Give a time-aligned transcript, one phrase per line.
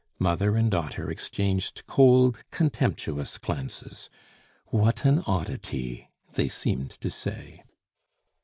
[0.17, 4.09] Mother and daughter exchanged cold, contemptuous glances.
[4.69, 7.61] "What an oddity!" they seemed to say.